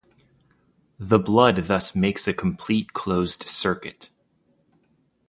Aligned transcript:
The 0.97 1.19
blood 1.19 1.65
thus 1.65 1.95
makes 1.95 2.27
a 2.27 2.33
complete 2.33 2.91
closed 2.93 3.47
circuit. 3.47 4.09